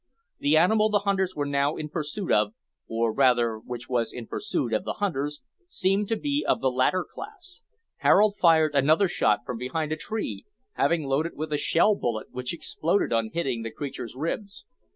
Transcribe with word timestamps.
The 0.39 0.57
animal 0.57 0.89
the 0.89 1.01
hunters 1.05 1.35
were 1.35 1.45
now 1.45 1.75
in 1.75 1.87
pursuit 1.87 2.31
of, 2.31 2.55
or 2.89 3.13
rather 3.13 3.59
which 3.59 3.87
was 3.87 4.11
in 4.11 4.25
pursuit 4.25 4.73
of 4.73 4.83
the 4.83 4.93
hunters, 4.95 5.43
seemed 5.67 6.07
to 6.09 6.15
be 6.15 6.43
of 6.47 6.59
the 6.59 6.71
latter 6.71 7.05
class. 7.07 7.61
Harold 7.97 8.35
fired 8.35 8.73
another 8.73 9.07
shot 9.07 9.41
from 9.45 9.59
behind 9.59 9.91
a 9.91 9.95
tree, 9.95 10.47
having 10.71 11.03
loaded 11.03 11.33
with 11.35 11.53
a 11.53 11.57
shell 11.59 11.93
bullet, 11.93 12.31
which 12.31 12.51
exploded 12.51 13.13
on 13.13 13.29
hitting 13.31 13.61
the 13.61 13.69
creature's 13.69 14.15
ribs. 14.15 14.65